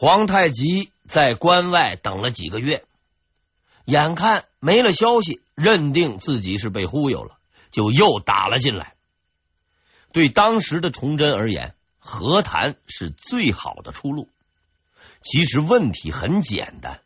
[0.00, 2.84] 皇太极在关外等了几个月，
[3.84, 7.36] 眼看没了消息，认定自己是被忽悠了，
[7.72, 8.94] 就又打了进来。
[10.12, 14.28] 对当时的崇祯而言，和谈是最好的出路。
[15.20, 17.00] 其实问题很简单，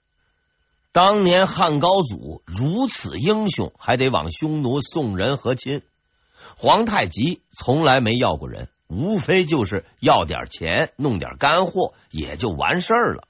[0.93, 5.80] 当年汉高祖如此英雄，还得往匈奴送人和亲。
[6.59, 13.27] 皇太极从来没要过人，无非就是要点钱，弄点干货，也就完事儿了。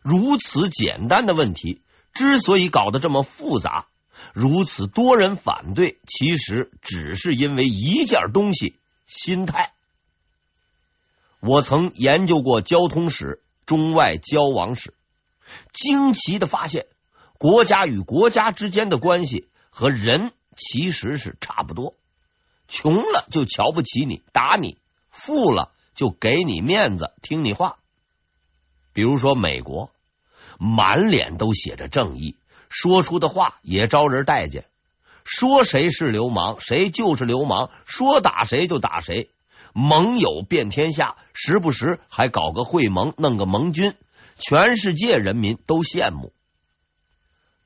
[0.00, 1.82] 如此简单的问题，
[2.14, 3.86] 之所以搞得这么复杂，
[4.32, 9.72] 如此多人反对，其实只是因为一件东西——心态。
[11.40, 14.94] 我曾研究过交通史、中外交往史，
[15.72, 16.86] 惊奇的发现，
[17.36, 21.96] 国家与国家之间的关系和人其实是差不多。
[22.72, 24.78] 穷了就瞧不起你，打你；
[25.10, 27.76] 富了就给你面子，听你话。
[28.94, 29.90] 比如说美国，
[30.58, 32.34] 满脸都写着正义，
[32.70, 34.64] 说出的话也招人待见。
[35.22, 39.28] 说谁是流氓，谁就是流氓；说打谁就打谁。
[39.74, 43.94] 盟友遍天下，时不时还搞个会盟，弄个盟军，
[44.38, 46.32] 全世界人民都羡慕。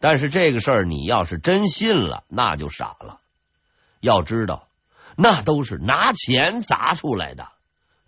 [0.01, 3.21] 但是这个事儿，你要是真信了，那就傻了。
[4.01, 4.66] 要知道，
[5.17, 7.49] 那都是拿钱砸出来的。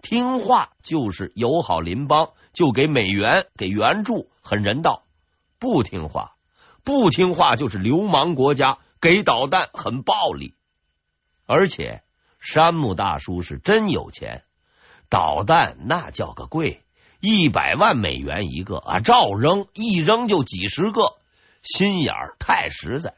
[0.03, 5.03] 听话就是友好邻邦，就给美元，给援助，很人道；
[5.59, 6.37] 不听话，
[6.85, 10.55] 不听话就是流氓国家，给导弹，很暴力，
[11.47, 12.03] 而且。
[12.41, 14.45] 山姆大叔是真有钱，
[15.11, 16.85] 导弹那叫个贵，
[17.19, 21.17] 一百万美元一个啊，照扔，一扔就几十个，
[21.63, 23.15] 心眼儿太实在。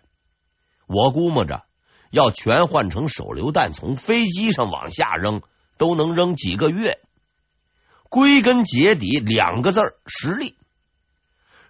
[0.87, 1.65] 我估摸着，
[2.11, 5.43] 要全换成手榴弹，从飞机上往下扔，
[5.79, 7.01] 都能扔几个月。
[8.09, 10.57] 归根结底，两个字儿：实力。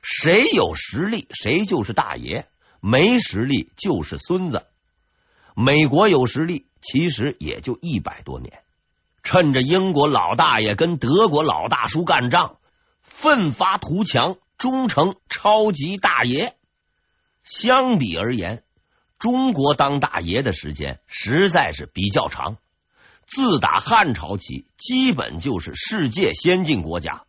[0.03, 2.47] 谁有实力，谁就是大爷；
[2.81, 4.67] 没实力，就是孙子。
[5.55, 6.67] 美国有实力。
[6.83, 8.63] 其实也就一百多年，
[9.23, 12.57] 趁着英国老大爷跟德国老大叔干仗，
[13.03, 16.57] 奋发图强，终成超级大爷。
[17.45, 18.65] 相比而言，
[19.21, 22.57] 中国当大爷的时间实在是比较长。
[23.25, 27.23] 自打汉朝起，基本就是世界先进国家。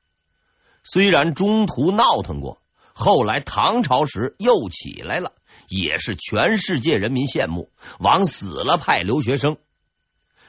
[0.84, 2.60] 虽然中途闹腾过，
[2.94, 5.34] 后来唐朝时又起来了。
[5.68, 9.58] 也是全世界人民羡慕，往死了派留学生。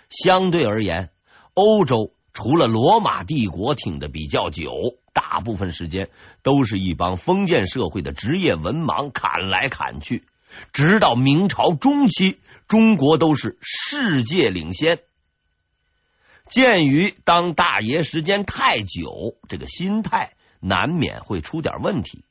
[0.09, 1.11] 相对而言，
[1.55, 4.73] 欧洲除了罗马帝国挺的比较久，
[5.13, 6.11] 大部分时间
[6.43, 10.25] 都是一帮封建社会的职业文盲砍来砍去。
[10.73, 15.01] 直到明朝中期，中国都是世界领先。
[16.49, 22.25] 鉴于当大爷时间太久，这个心态难免会出点问题，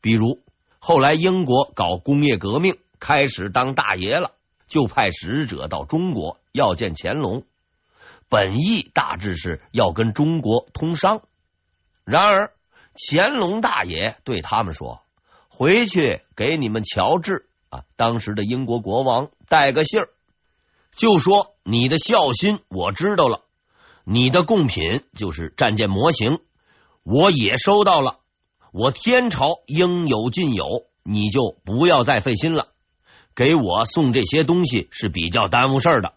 [0.00, 0.42] 比如。
[0.78, 4.34] 后来英国搞工业革命，开始当大爷了，
[4.68, 7.44] 就派使者到中国要见乾隆，
[8.28, 11.22] 本意大致是要跟中国通商。
[12.04, 12.52] 然而
[12.94, 15.02] 乾隆大爷对他们说
[15.58, 20.10] ：“回去给你们乔治啊，当时的英国国王带个信儿，
[20.94, 23.40] 就说你的孝心我知道了，
[24.04, 26.40] 你的贡品就是战舰模型，
[27.04, 28.18] 我也收到了。”
[28.70, 30.66] 我天朝应有尽有，
[31.02, 32.68] 你就不要再费心了。
[33.34, 36.12] 给我送这些东西是比较耽误事儿的。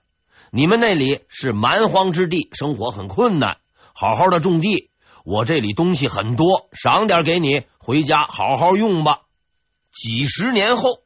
[0.51, 3.59] 你们那里是蛮荒之地，生活很困难，
[3.93, 4.89] 好好的种地。
[5.23, 9.21] 我这里东西很多，赏点给你，回家好好用吧。
[10.01, 11.01] 几十年后，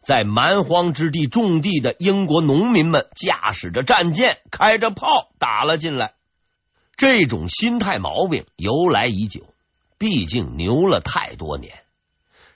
[0.00, 6.14] 在蛮荒之地种地的英国农民们驾驶着战舰，开着炮打了进来。
[6.96, 9.52] 这种心态毛病由来已久。
[9.98, 11.74] 毕竟牛了太多年，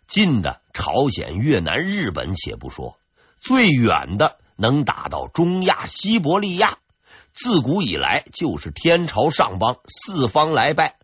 [0.07, 2.97] 近的朝鲜、越南、日本且不说，
[3.39, 6.79] 最远的能打到中亚、西伯利亚，
[7.35, 10.97] 自古以来就是天朝上邦，四方来拜，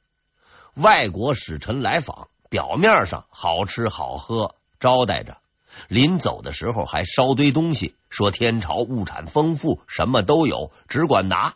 [0.72, 5.38] 外国使臣来访，表面上好吃好喝招待着，
[5.88, 11.54] 临走的时候还捎堆东西，说天朝物产丰富，什么都有，只管拿。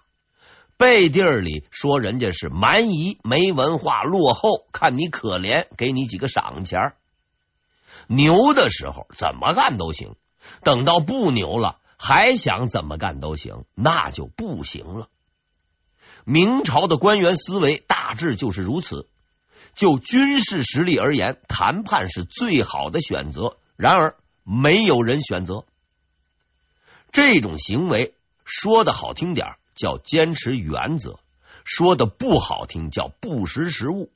[0.77, 6.95] 背地里说人家是蛮夷、没文化、落后，看你可怜，给你几个赏钱。
[8.09, 10.17] 牛的时候怎么干都行，
[10.65, 15.09] 等到不牛了，还想怎么干都行，那就不行了。
[16.25, 19.09] 明朝的官员思维大致就是如此。
[19.75, 23.57] 就军事实力而言，谈判是最好的选择。
[23.77, 25.65] 然而，没有人选择
[27.11, 28.15] 这种行为。
[28.45, 29.57] 说的好听点。
[29.75, 31.19] 叫坚持原则，
[31.65, 34.13] 说的不好听叫不识时务。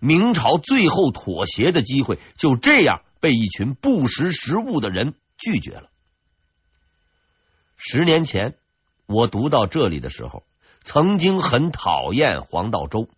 [0.00, 5.88] 明朝最后妥协的机会就这样被一群不识时务的人拒绝了。
[7.78, 8.58] 十年前，
[9.06, 10.44] 我读到这里的时候，
[10.82, 13.08] 曾经很讨厌黄道周，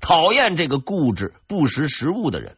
[0.00, 2.56] 讨厌这个固执不识时务的人。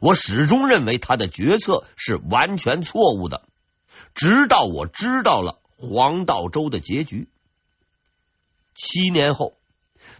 [0.00, 3.48] 我始终认为他的决策是完全错误的，
[4.14, 7.28] 直到我知道了黄道周的结局。
[8.74, 9.56] 七年后，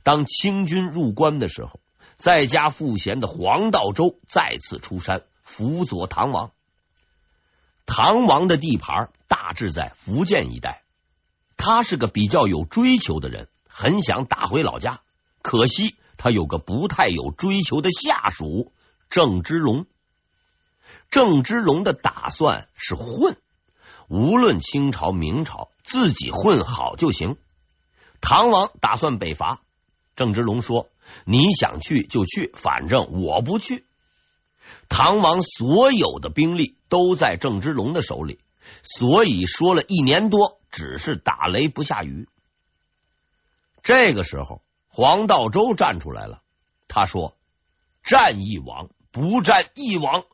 [0.03, 1.81] 当清军入关的时候，
[2.17, 6.53] 在家赋闲的黄道周再次出山辅佐唐王。
[7.87, 10.85] 唐王的地盘大致在福建一带，
[11.57, 15.01] 他是个比较有追求的人，很想打回老家。
[15.43, 18.73] 可惜他有个不太有追求的下属
[19.11, 19.87] 郑芝龙。
[21.11, 23.37] 郑芝龙的打算是混，
[24.09, 27.37] 无论清朝明朝，自己混好就行。
[28.21, 29.61] 唐王打算北伐，
[30.15, 30.89] 郑芝龙说
[31.25, 33.85] ：“你想去就去，反正我不去。”
[34.89, 38.41] 唐王所有的兵力都在郑芝龙的手里，
[38.83, 42.29] 所以说了一年多，只是打雷不下雨。
[43.83, 44.63] 这个时候，
[44.97, 46.41] 黄道周站出来了，
[46.89, 47.37] 他说
[48.03, 50.25] ：“战一王，不战一王，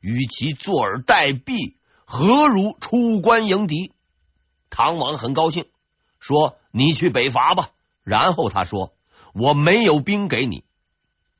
[0.00, 1.74] 与其坐而待毙，
[2.06, 3.92] 何如出关迎敌？”
[4.70, 5.66] 唐王很高兴。
[6.18, 7.72] 说：“你去北伐吧。”
[8.04, 8.94] 然后他说
[9.34, 10.64] ：“我没有兵给你。”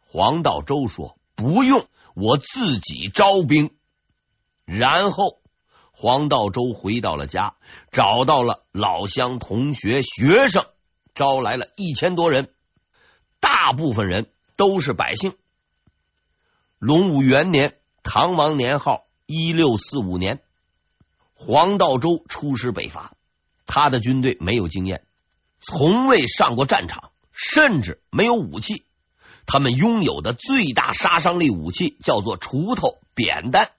[0.07, 3.75] 黄道周说：“不用，我自己招兵。”
[4.67, 5.41] 然后
[5.93, 7.55] 黄道周回到了家，
[7.91, 10.67] 找到了老乡、同学、学生，
[11.15, 12.53] 招来了一千多人，
[13.41, 15.35] 大部分人都是百姓。
[16.79, 20.41] 隆武元年，唐王年号一六四五年，
[21.35, 23.13] 黄道周出师北伐。
[23.67, 25.05] 他的军队没有经验，
[25.59, 28.85] 从未上过战场，甚至没有武器。
[29.45, 33.71] 他们拥有的最大杀伤力武器叫做锄头、扁担，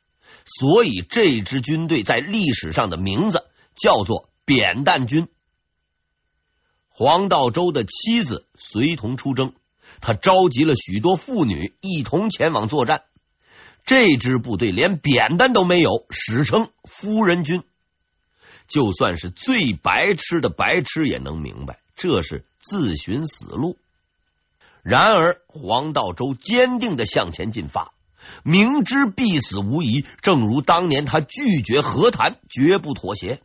[0.46, 3.46] 所以这支军队在历史上的名字
[3.76, 5.28] 叫做扁担军。
[7.00, 9.54] 黄道周的妻子随同出征，
[10.02, 13.04] 他召集了许多妇女一同前往作战。
[13.86, 17.62] 这支部队连扁担都没有，史称夫人军。
[18.68, 23.78] 就算是最白痴的白痴也能明白，这是自寻死路。
[24.82, 27.94] 然而，黄道周坚定的向前进发，
[28.42, 30.04] 明知必死无疑。
[30.24, 33.40] 正如当年他拒绝和谈，绝不妥协。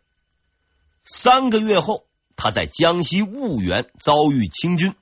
[1.04, 2.06] 三个月后，
[2.42, 4.96] 他在江西婺源遭遇清军，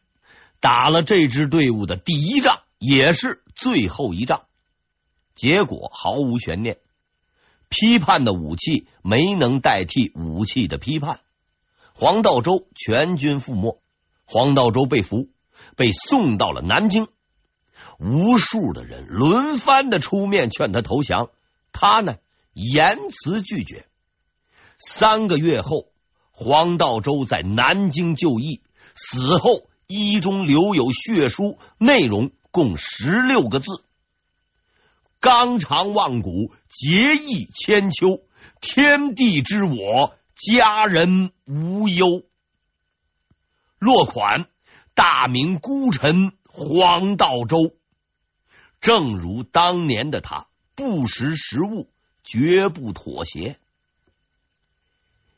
[0.61, 4.43] 打了这支队伍的第一仗，也是最后一仗。
[5.35, 6.77] 结果毫无悬念。
[7.71, 11.21] 批判的武器没能代替武器的批判，
[11.95, 13.81] 黄道周全军覆没，
[14.27, 15.31] 黄道周被俘，
[15.77, 17.09] 被送到了南京。
[17.99, 21.31] 无数的人轮番的出面劝他投降，
[21.73, 22.17] 他呢
[22.53, 23.87] 严辞拒绝。
[24.77, 25.90] 三个月后，
[26.43, 28.63] 黄道周在南京就义，
[28.95, 33.85] 死后衣中留有血书，内容共十六个字。
[35.21, 38.23] 纲常万古，节义千秋，
[38.63, 42.23] 天地之我，家人无忧。
[43.79, 44.47] 落款：
[44.95, 47.77] 大明孤臣黄道周。
[48.81, 51.91] 正如当年的他，不识时务，
[52.25, 53.60] 绝不妥协。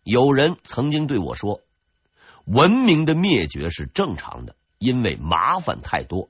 [0.03, 1.61] 有人曾经对我说
[2.45, 6.29] ：“文明的灭绝是正常的，因为麻烦太多。”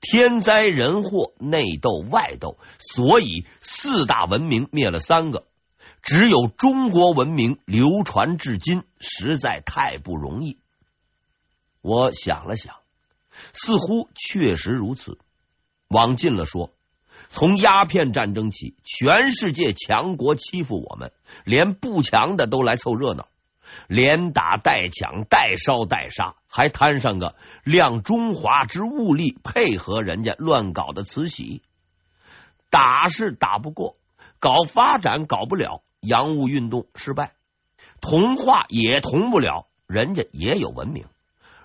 [0.00, 5.46] 天灾人祸、内斗外斗，所以四大文明灭了三个，
[6.02, 10.58] 只有中国文明流传至今，实在太不容易。
[11.80, 12.76] 我想了想，
[13.52, 15.18] 似乎确实如此。
[15.88, 16.72] 往近了说，
[17.32, 21.12] 从鸦片战争起，全世界强国欺负我们，
[21.46, 23.26] 连不强的都来凑热闹。
[23.88, 27.34] 连打带抢，带烧带杀，还摊上个
[27.64, 31.62] 量中华之物力，配合人家乱搞的慈禧。
[32.68, 33.96] 打是打不过，
[34.38, 37.32] 搞发展搞不了，洋务运动失败，
[38.02, 41.06] 同化也同不了，人家也有文明，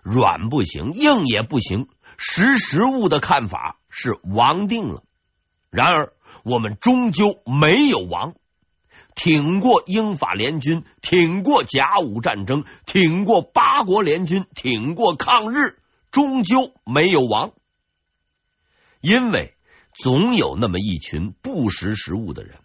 [0.02, 5.04] 软不行，硬也不行，识时务的看法是亡定了。
[5.78, 8.34] 然而我们终究没有亡。
[9.14, 15.78] 挺过英法联军，挺过甲午战争，挺过八国联军，挺过抗日，
[16.10, 17.52] 终究没有亡。
[19.02, 19.54] 因为
[19.94, 22.56] 总有那么一群不识时务的人，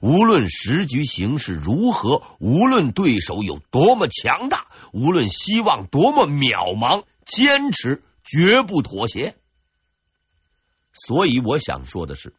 [0.00, 9.34] 无论时局形势如何，无论对手有多么强大，无论希望多么渺茫，坚持绝不妥协。
[11.06, 12.34] 所以我想说的是，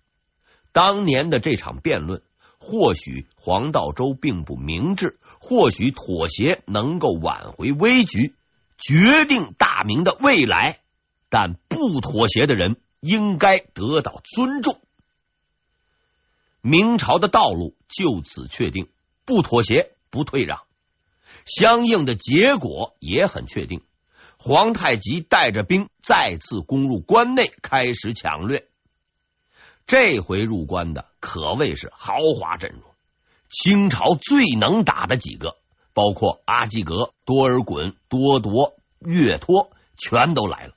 [0.72, 2.22] 当年的这场辩论，
[2.60, 8.36] 或许黄道周并不明智，或许妥协能够挽回危局，
[8.77, 10.80] 决定大明的未来。
[11.30, 14.80] 但不妥协的人应该得到尊重。
[16.62, 18.89] 明朝的道路就此确定，
[19.25, 20.62] 不妥协，不退让。
[21.46, 23.82] 相应的结果也很确定。
[24.43, 28.67] 皇太极带着兵再次攻入关内，开始抢掠。
[29.86, 32.81] 这回入关的可谓是豪华阵容，
[33.51, 35.57] 清朝最能打的几个，
[35.93, 40.74] 包括阿济格、多尔衮、多铎、岳托，全都来了。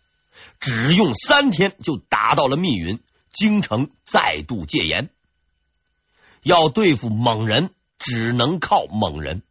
[0.60, 3.02] 只用三天就打到了密云，
[3.32, 5.08] 京城再度戒严。
[6.42, 9.42] 要对付猛人，只能靠猛人。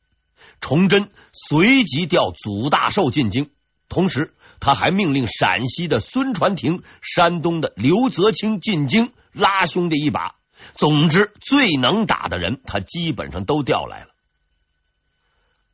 [0.61, 3.49] 崇祯随即调祖大寿进京。
[3.89, 10.35] 同时，他还命令陕西的孙传庭、山东的刘泽清进京拉兄弟一把。
[10.75, 14.09] 总之，最能打的人，他基本上都调来了。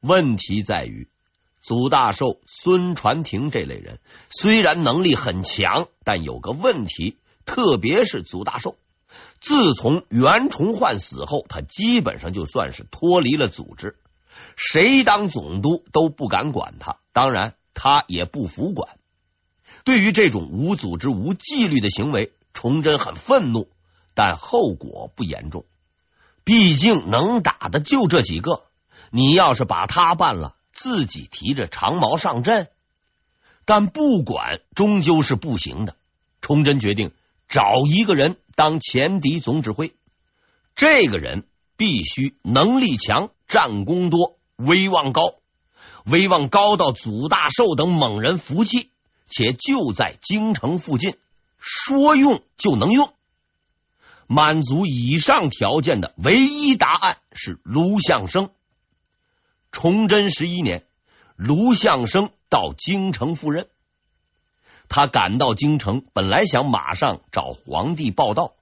[0.01, 1.07] 问题在于，
[1.61, 3.99] 祖大寿、孙传庭这类人
[4.29, 8.77] 虽然能力很强，但有个问题，特别是祖大寿，
[9.39, 13.97] 自从袁崇焕死后，他基本上就算是脱离了组织，
[14.55, 16.97] 谁当总督都不敢管他。
[17.13, 17.53] 当然。
[17.81, 18.97] 他也不服管。
[19.85, 23.69] 对于这种无组织、无纪律的行为，崇祯很愤怒，
[24.13, 25.63] 但后果不严重。
[26.43, 28.63] 毕竟能打的就这几个，
[29.11, 32.67] 你要是把他办了，自己提着长矛上阵，
[33.63, 35.95] 但不管终究是不行的。
[36.41, 37.13] 崇祯决定
[37.47, 39.93] 找一个人当前敌总指挥，
[40.75, 45.38] 这个人必须能力强、战功多、威望高。
[46.09, 48.91] 威望高到祖大寿等猛人服气，
[49.27, 51.15] 且就在京城附近，
[51.59, 53.13] 说用就能用。
[54.27, 58.51] 满足以上条件的唯一答案是卢象升。
[59.71, 60.85] 崇祯十一年，
[61.35, 63.67] 卢象升到京城赴任。
[64.87, 68.53] 他赶到京城，本来想马上找皇帝报到，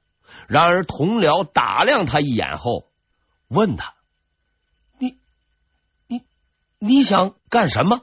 [0.48, 2.88] 然而同僚打量他一眼后，
[3.48, 3.94] 问他。
[6.80, 8.02] 你想干什么？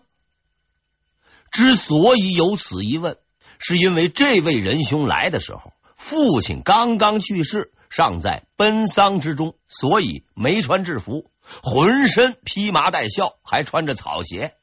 [1.50, 3.16] 之所以有此一问，
[3.61, 11.31] 是因为这位仁兄来的时候，父亲刚刚去世，尚在奔丧之中，所以没穿制服，
[11.62, 14.54] 浑身披麻戴孝，还穿着草鞋。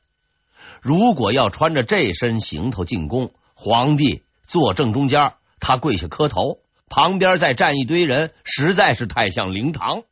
[0.82, 10.04] 如果要穿着这身行头进宫，皇帝坐正中间，他跪下磕头，旁边再站一堆人，实在是太像灵堂。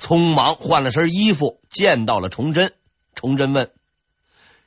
[0.00, 2.72] 匆忙换了身衣服，见到了崇祯。
[3.14, 3.72] 崇祯问：“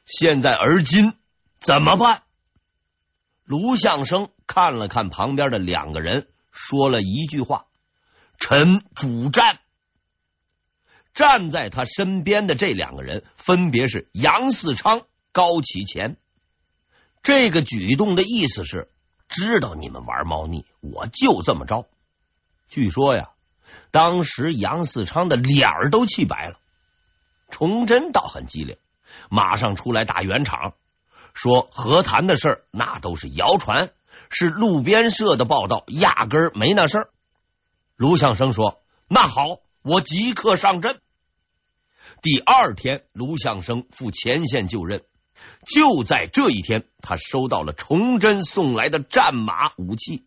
[0.06, 1.14] 现在而今
[1.60, 2.24] 怎么办？”
[3.44, 7.66] 卢象升看了看旁边的两个人，说了一句话
[8.40, 9.60] ：“臣主战。”
[11.14, 16.18] 站在他身边的这两个人分别是杨嗣昌、高启前。
[17.22, 18.92] 这个举动的意思是：
[19.30, 21.88] 知道你们玩猫腻，我就这么着。
[22.68, 23.30] 据说呀，
[23.92, 26.60] 当时杨嗣昌的脸儿都气白了。
[27.53, 28.77] 崇祯倒很机灵，
[29.29, 30.74] 马上出来打圆场，
[31.36, 33.91] 说和谈的事那都是谣传，
[34.31, 37.10] 是路边社的报道，压根儿没那事儿。
[37.95, 41.00] 卢象升说：“那好，我即刻上阵。”
[42.24, 45.03] 第二天，卢象升赴前线就任。
[45.63, 50.25] 就在这一天，他收到了崇祯送来的战马武器。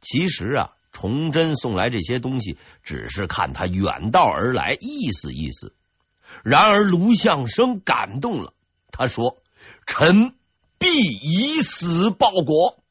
[0.00, 0.72] 其实啊。
[0.92, 5.74] 崇祯送来这些东西，只是看他远道而来，意思意思。
[6.44, 8.52] 然而卢象升感动了，
[8.90, 9.42] 他说
[9.86, 10.34] ：“臣
[10.78, 12.82] 必以死报国。”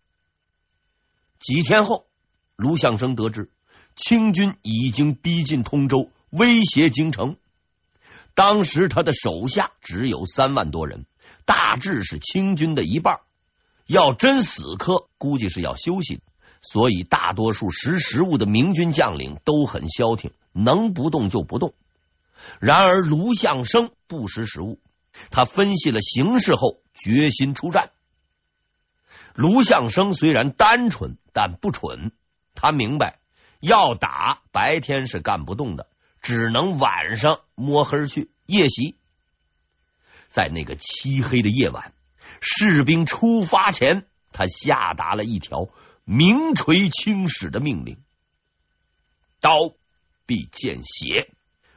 [1.39, 2.08] 几天后，
[2.56, 3.51] 卢象升得知
[3.96, 7.38] 清军已经逼近通州，威胁京城。
[8.34, 11.06] 当时他的手下只有三万多人，
[11.46, 13.20] 大致是清军的一半。
[13.88, 16.22] 要真死磕，估计是要休息的。
[16.70, 21.74] 所以，大多数识时务的明军将领都很消停，能不动就不动。
[22.60, 24.82] 然而，卢象升不识时务，
[25.32, 27.92] 他分析了形势后，决心出战。
[29.34, 32.12] 卢象升虽然单纯，但不蠢。
[32.54, 33.20] 他明白，
[33.62, 35.88] 要打白天是干不动的，
[36.22, 38.98] 只能晚上摸黑去夜袭。
[40.28, 41.94] 在那个漆黑的夜晚，
[42.42, 45.70] 士兵出发前，他下达了一条。
[46.10, 48.02] 名垂青史的命令：
[49.42, 49.74] 刀
[50.26, 51.34] 必见血，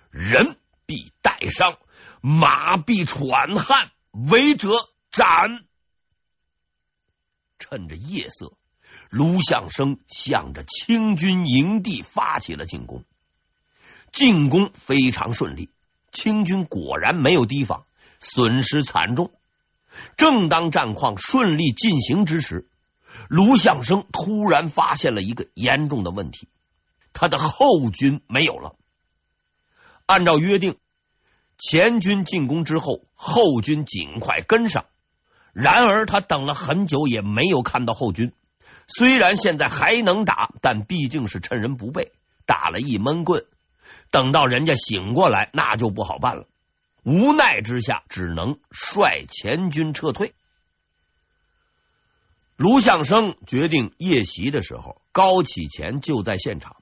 [0.09, 0.57] 人
[0.87, 1.81] 必带伤，
[2.21, 4.71] 马必喘汗，违者
[5.11, 5.65] 斩。
[7.59, 8.53] 趁着夜色，
[9.11, 13.05] 卢相生向着清军营地发起了进攻，
[14.13, 15.71] 进攻非常顺利，
[16.13, 17.85] 清军果然没有提防，
[18.21, 19.33] 损失惨重。
[20.17, 22.70] 正当战况顺利进行之时，
[23.29, 26.49] 卢相生突然发现了一个严重的问题：
[27.13, 28.77] 他的后军没有了。
[30.07, 30.77] 按照约定，
[31.59, 34.87] 前军进攻之后，后军尽快跟上。
[35.53, 38.33] 然而他等了很久也没有看到后军。
[38.87, 42.13] 虽然现在还能打，但毕竟是趁人不备，
[42.47, 43.45] 打了一闷棍。
[44.11, 46.47] 等到人家醒过来，那就不好办了。
[47.05, 50.35] 无奈之下，只能率前军撤退。
[52.61, 56.77] 卢相生决定夜袭的时候，高启前就在现场。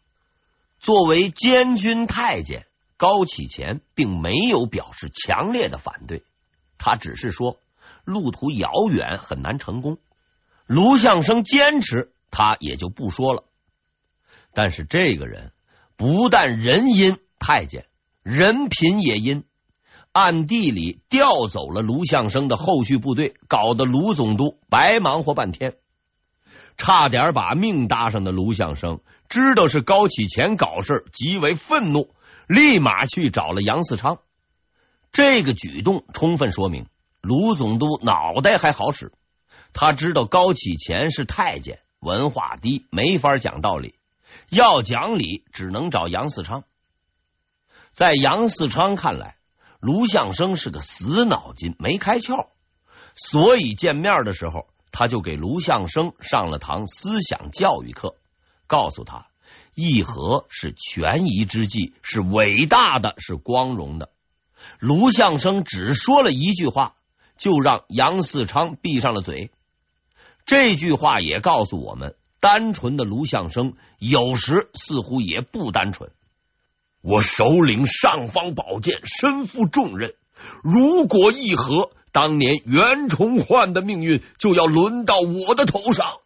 [0.80, 2.66] 作为监军太监，
[2.96, 6.24] 高启前并没有表示强烈的反对，
[6.78, 7.60] 他只是说
[8.02, 9.98] 路途遥远，很难成功。
[10.66, 13.44] 卢相生坚持，他也就不说了。
[14.52, 15.52] 但是这个人
[15.94, 17.86] 不但人阴太监，
[18.24, 19.44] 人品也阴，
[20.12, 25.76] 暗地里调走了卢相生的后续部队，搞得卢总督白忙活半天，
[26.76, 32.14] 差点把命搭上的卢相生知道是高启前搞事，极为愤怒，
[32.46, 34.18] 立马去找了杨嗣昌。
[35.12, 36.86] 这个举动充分说明
[37.20, 39.12] 卢总督脑袋还好使。
[39.72, 43.94] 他知道高启前是太监，文化低，没法讲道理。
[44.50, 46.64] 要讲理，只能找杨嗣昌。
[47.92, 49.36] 在杨嗣昌看来，
[49.80, 52.48] 卢相生是个死脑筋，没开窍，
[53.14, 58.16] 所以见面的时候，他就给卢相生上了堂思想教育课，
[58.66, 59.26] 告诉他
[59.74, 64.10] 议和是权宜之计，是伟大的，是光荣的。
[64.80, 66.96] 卢相生只说了一句话，
[67.36, 69.52] 就让杨嗣昌闭上了嘴。
[70.44, 76.10] 这句话也告诉我们，单纯的卢相生有时似乎也不单纯。
[77.00, 80.14] 我首领尚方宝剑，身负重任。
[80.62, 86.18] 如果议和，当年袁崇焕的命运就要轮到我的头上。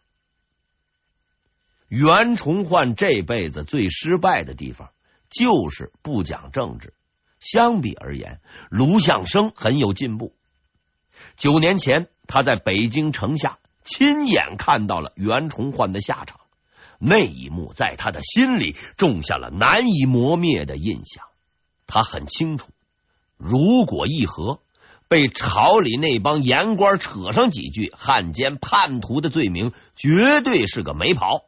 [1.87, 4.89] 袁崇焕这辈子最失败的地方
[5.29, 6.93] 就是不讲政治。
[7.39, 10.35] 相比而言，卢向生很有进步。
[11.35, 13.59] 九年前，他在北京城下。
[13.85, 16.39] 亲眼看到了袁崇焕的下场，
[17.05, 21.25] 那一幕在他的心里种下了难以磨灭的印象。
[21.85, 22.69] 他很清楚，
[23.35, 24.61] 如果议和，
[25.09, 31.43] 被朝里那帮言官扯上几句汉奸叛徒的罪名，绝对是个没跑。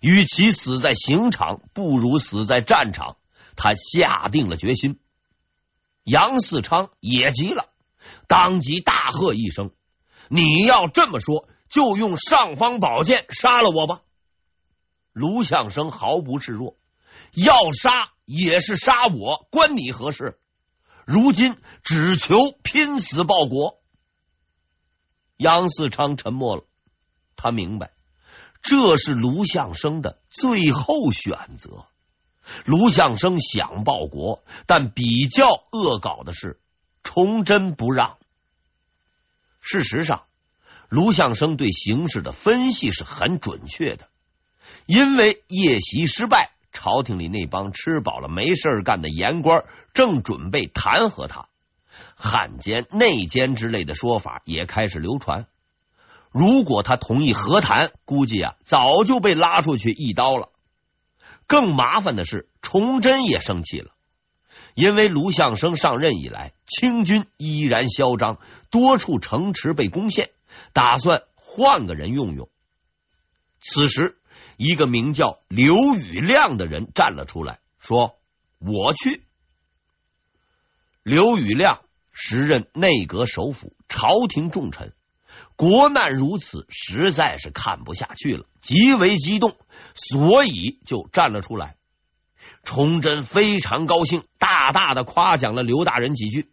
[0.00, 3.16] 与其死在刑场，不如死在战场。
[3.56, 5.00] 他下定了决心。
[6.04, 7.66] 杨嗣昌也急了，
[8.28, 9.72] 当即大喝一声。
[10.28, 14.00] 你要这么说，就用尚方宝剑杀了我吧。
[15.12, 16.76] 卢相生毫不示弱，
[17.32, 20.38] 要杀也是杀我，关你何事？
[21.04, 23.80] 如今只求拼死报国。
[25.36, 26.64] 杨嗣昌沉默了，
[27.34, 27.92] 他明白
[28.62, 31.86] 这是卢相生的最后选择。
[32.64, 36.60] 卢相生想报国，但比较恶搞的是
[37.02, 38.18] 崇祯不让。
[39.60, 40.26] 事实上，
[40.88, 44.08] 卢相生对形势的分析是很准确的。
[44.86, 51.48] 因为夜袭失败，朝廷里那帮吃饱了没事干的言官正准备弹劾他，
[52.14, 55.46] 汉奸、内奸之类的说法也开始流传。
[56.30, 60.50] 如果他同意和谈，估计啊早就被拉出去一刀了。
[61.46, 63.90] 更麻烦的是，崇祯也生气了。
[64.74, 68.38] 因为卢相生上任以来，清军依然嚣张，
[68.70, 70.30] 多处城池被攻陷，
[70.72, 72.48] 打算换个人用用。
[73.60, 74.19] 此时，
[74.62, 78.18] 一个名叫刘宇亮的人站了出来，说
[78.60, 79.24] ：“我去。”
[81.02, 81.80] 刘宇亮
[82.12, 84.92] 时任内阁首辅，朝廷重臣，
[85.56, 89.56] 国难如此，实在是看不下去了，极为激动，
[89.94, 91.76] 所以就站了出来。
[92.62, 96.52] 崇祯非常高兴，大大的夸奖了刘大人几句。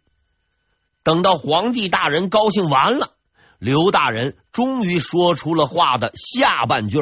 [1.02, 3.18] 等到皇帝大人高兴完了，
[3.58, 7.00] 刘大人终于说出了话的下半句：“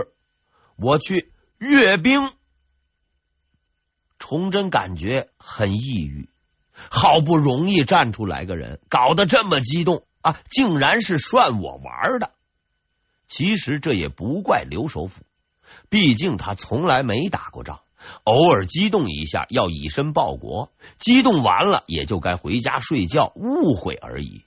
[0.77, 2.21] 我去阅兵。”
[4.19, 6.29] 崇祯感觉很抑郁，
[6.91, 12.33] 好不容易站出来个人，搞得这么激动啊，竟然是涮我玩的。
[13.29, 15.23] 其实这也不怪刘首辅，
[15.89, 17.81] 毕竟他从来没打过仗。
[18.23, 24.45] 偶尔激动一下，要以身报国，激动完了也就该回家睡觉，误会而已。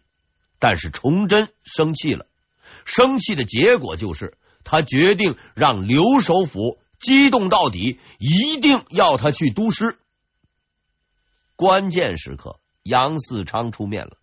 [0.59, 2.25] 但是崇祯生气了，
[2.85, 4.37] 生气的结果就是，
[4.71, 9.97] 他决定让刘首府激动到底，一定要他去督师。
[11.55, 14.17] 关键时刻，杨嗣昌出面了。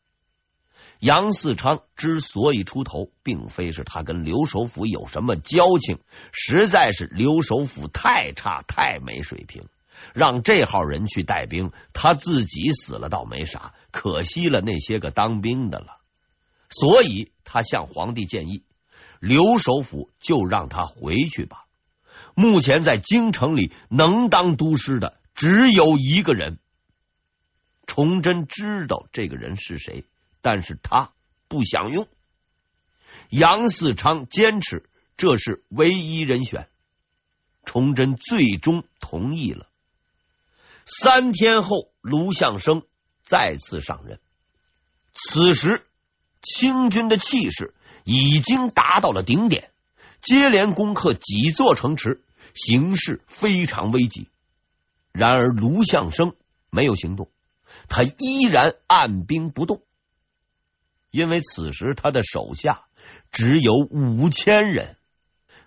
[1.01, 5.99] 杨嗣昌之所以出头，并非是他跟刘首府有什么交情，
[6.31, 9.65] 实在是刘首府太差，太没水平，
[10.15, 15.99] 让这号人去带兵，他自己死了倒没啥，可惜了那些个当兵的了。
[16.71, 18.63] 所以他向皇帝建议，
[19.21, 21.67] 刘首府就让他回去吧。
[22.35, 26.59] 目前在京城里能当督师的只有一个人。
[27.87, 30.05] 崇祯知道这个人是谁。
[30.43, 31.11] 但是他
[31.49, 32.07] 不想用，
[33.31, 36.69] 杨嗣昌坚持这是唯一人选，
[37.65, 39.69] 崇祯最终同意了。
[40.85, 42.85] 三天后，卢象升
[43.25, 44.21] 再次上任，
[45.13, 45.85] 此时
[46.43, 47.75] 清军的气势
[48.07, 49.73] 已经达到了顶点，
[50.21, 52.23] 接连攻克几座城池，
[52.55, 54.29] 形势非常危急。
[55.11, 56.37] 然而卢象升
[56.71, 57.29] 没有行动，
[57.89, 59.83] 他依然按兵不动。
[61.11, 62.85] 因为此时他的手下
[63.33, 64.97] 只有五千人，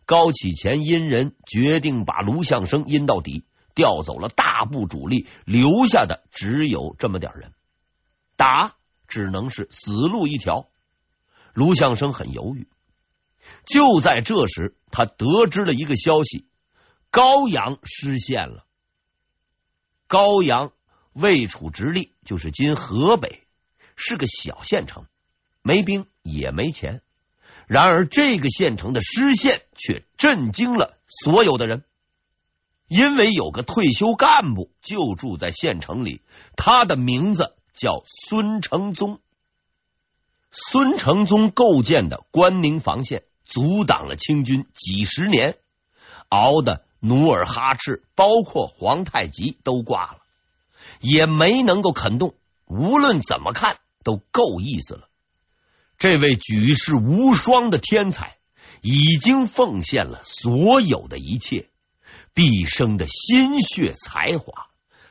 [0.05, 3.43] 高启前阴人决定把卢象升阴到底，
[3.75, 7.51] 调走了大部主力，留下的只有这么点人，
[8.37, 8.75] 打
[9.09, 10.69] 只能是死路一条。
[11.53, 12.67] 卢象升很犹豫。
[13.65, 16.47] 就在这时，他得知了一个消息：
[17.09, 18.65] 高阳失陷了。
[20.07, 20.71] 高阳
[21.13, 23.43] 魏楚直隶，就是今河北，
[23.95, 25.05] 是个小县城。
[25.61, 27.01] 没兵也没钱，
[27.67, 31.83] 然而这个县城的失陷却震惊了所有的人，
[32.87, 36.21] 因为有个退休干部就住在县城里，
[36.55, 39.19] 他的名字叫孙承宗。
[40.51, 45.57] 孙承宗构建的关宁防线阻挡了清军几十年，
[46.27, 50.19] 熬的努尔哈赤包括皇太极都挂了，
[50.99, 52.35] 也没能够肯动。
[52.65, 55.09] 无论怎么看都够意思了。
[55.97, 58.37] 这位举世无双的天才
[58.81, 61.69] 已经奉献了所有的一切，
[62.33, 64.67] 毕生的心血才华，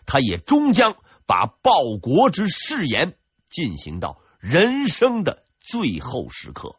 [0.07, 0.97] 他也终将
[1.27, 3.17] 把报国之誓言
[3.51, 6.78] 进行到人生的最后时刻。